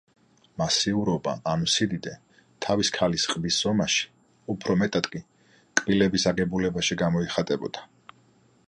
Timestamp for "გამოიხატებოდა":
7.05-7.89